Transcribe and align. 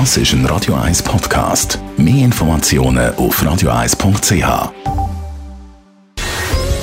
Das 0.00 0.16
ist 0.16 0.32
ein 0.32 0.44
Radio 0.46 0.74
1 0.74 1.04
Podcast. 1.04 1.78
Mehr 1.96 2.24
Informationen 2.24 3.14
auf 3.14 3.40
radio1.ch. 3.40 4.72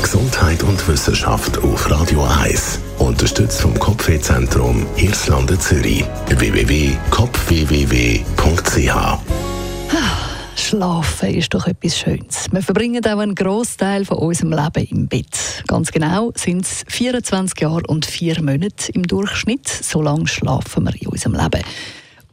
Gesundheit 0.01 0.63
und 0.63 0.87
Wissenschaft 0.87 1.57
auf 1.57 1.91
Radio 1.91 2.23
1. 2.23 2.79
Unterstützt 2.99 3.59
vom 3.59 3.77
Kopfwehzentrum 3.77 4.85
Irlande 4.95 5.59
Zürich. 5.59 6.05
www.kopfwww.ch 6.29 8.93
Schlafen 10.55 11.35
ist 11.35 11.53
doch 11.53 11.67
etwas 11.67 11.97
Schönes. 11.97 12.47
Wir 12.49 12.61
verbringen 12.61 13.05
auch 13.05 13.19
einen 13.19 13.35
Großteil 13.35 14.05
von 14.05 14.19
unserem 14.19 14.53
Leben 14.53 14.87
im 14.89 15.09
Bett. 15.09 15.65
Ganz 15.67 15.91
genau 15.91 16.31
sind 16.35 16.63
es 16.63 16.85
24 16.87 17.59
Jahre 17.59 17.83
und 17.87 18.05
4 18.05 18.41
Monate 18.41 18.89
im 18.93 19.03
Durchschnitt. 19.03 19.67
So 19.67 20.01
lange 20.01 20.27
schlafen 20.27 20.85
wir 20.85 20.93
in 21.01 21.09
unserem 21.09 21.35
Leben. 21.35 21.61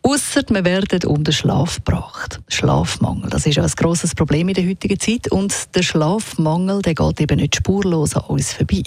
Ausser 0.09 0.41
wir 0.49 0.65
werden 0.65 1.23
den 1.23 1.33
Schlaf 1.35 1.85
gebracht. 1.85 2.41
Schlafmangel, 2.49 3.29
das 3.29 3.45
ist 3.45 3.59
ein 3.59 3.71
grosses 3.77 4.15
Problem 4.15 4.49
in 4.49 4.55
der 4.55 4.67
heutigen 4.67 4.99
Zeit. 4.99 5.31
Und 5.31 5.75
der 5.75 5.83
Schlafmangel 5.83 6.81
der 6.81 6.95
geht 6.95 7.21
eben 7.21 7.39
nicht 7.39 7.57
spurlos 7.57 8.17
an 8.17 8.23
uns 8.23 8.55
vorbei. 8.55 8.85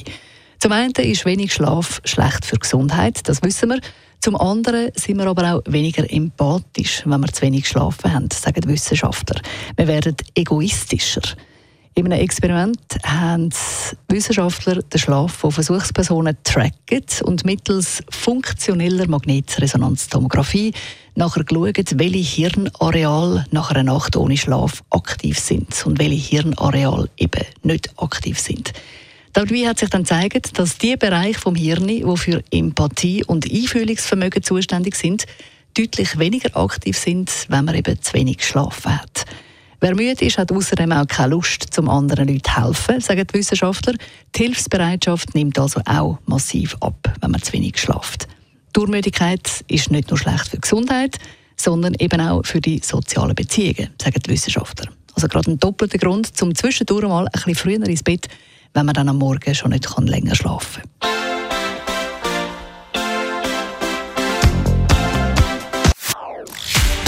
Zum 0.57 0.71
einen 0.71 0.93
ist 0.93 1.23
wenig 1.25 1.53
Schlaf 1.53 2.01
schlecht 2.05 2.43
für 2.43 2.57
Gesundheit, 2.57 3.19
das 3.29 3.43
wissen 3.43 3.69
wir. 3.69 3.79
Zum 4.19 4.35
anderen 4.35 4.89
sind 4.95 5.17
wir 5.17 5.27
aber 5.27 5.53
auch 5.53 5.61
weniger 5.67 6.11
empathisch, 6.11 7.03
wenn 7.05 7.21
wir 7.21 7.31
zu 7.31 7.43
wenig 7.43 7.63
geschlafen 7.65 8.11
haben, 8.11 8.29
sagen 8.31 8.67
Wissenschaftler. 8.67 9.41
Wir 9.75 9.87
werden 9.87 10.15
egoistischer. 10.33 11.21
In 11.93 12.05
einem 12.05 12.21
Experiment 12.21 12.79
haben 13.03 13.49
Wissenschaftler 14.07 14.81
den 14.81 14.97
Schlaf 14.97 15.33
von 15.33 15.51
Versuchspersonen 15.51 16.37
tracket 16.45 17.21
und 17.21 17.43
mittels 17.43 18.01
funktioneller 18.09 19.09
Magnetresonanztomographie 19.09 20.73
nachher 21.15 21.43
geschaut, 21.43 21.99
welche 21.99 22.17
Hirnareale 22.17 23.45
nach 23.51 23.71
einer 23.71 23.83
Nacht 23.83 24.15
ohne 24.15 24.37
Schlaf 24.37 24.83
aktiv 24.89 25.37
sind 25.37 25.85
und 25.85 25.99
welche 25.99 26.15
Hirnareale 26.15 27.09
eben 27.17 27.45
nicht 27.63 27.91
aktiv 27.97 28.39
sind. 28.39 28.71
Dabei 29.33 29.67
hat 29.67 29.79
sich 29.79 29.89
dann 29.89 30.03
gezeigt, 30.03 30.57
dass 30.59 30.77
die 30.77 30.95
Bereiche 30.95 31.39
vom 31.39 31.55
Hirn, 31.55 31.87
die 31.87 32.05
für 32.15 32.41
Empathie 32.51 33.25
und 33.25 33.51
Einfühlungsvermögen 33.51 34.43
zuständig 34.43 34.95
sind, 34.95 35.25
deutlich 35.77 36.17
weniger 36.17 36.55
aktiv 36.55 36.97
sind, 36.97 37.47
wenn 37.49 37.65
man 37.65 37.75
eben 37.75 38.01
zu 38.01 38.13
wenig 38.13 38.37
geschlafen 38.37 39.01
hat. 39.01 39.10
Wer 39.81 39.95
müde 39.95 40.23
ist, 40.23 40.37
hat 40.37 40.51
außerdem 40.51 40.91
auch 40.91 41.07
keine 41.07 41.31
Lust, 41.31 41.73
zum 41.73 41.89
anderen 41.89 42.27
Leuten 42.27 42.43
zu 42.43 42.63
helfen, 42.63 43.01
sagen 43.01 43.25
die 43.27 43.33
Wissenschaftler. 43.37 43.95
Die 44.35 44.43
Hilfsbereitschaft 44.43 45.33
nimmt 45.35 45.57
also 45.57 45.81
auch 45.85 46.19
massiv 46.25 46.77
ab, 46.81 47.13
wenn 47.19 47.31
man 47.31 47.41
zu 47.41 47.51
wenig 47.53 47.79
schlaft. 47.79 48.27
Durchmüdigkeit 48.73 49.65
ist 49.67 49.91
nicht 49.91 50.09
nur 50.09 50.19
schlecht 50.19 50.49
für 50.49 50.57
die 50.57 50.61
Gesundheit, 50.61 51.17
sondern 51.57 51.95
eben 51.95 52.21
auch 52.21 52.45
für 52.45 52.61
die 52.61 52.79
sozialen 52.79 53.35
Beziehungen, 53.35 53.89
sagen 54.01 54.21
die 54.25 54.29
Wissenschaftler. 54.29 54.89
Also 55.15 55.27
gerade 55.27 55.51
ein 55.51 55.59
doppelter 55.59 55.97
Grund, 55.97 56.37
zum 56.37 56.55
zwischendurch 56.55 57.07
mal 57.07 57.25
ein 57.25 57.31
bisschen 57.31 57.55
früher 57.55 57.83
ins 57.85 58.03
Bett 58.03 58.29
wenn 58.73 58.85
man 58.85 58.93
dann 58.93 59.09
am 59.09 59.17
Morgen 59.17 59.53
schon 59.55 59.71
nicht 59.71 59.87
länger 59.99 60.35
schlafen 60.35 60.83
kann. 60.99 61.10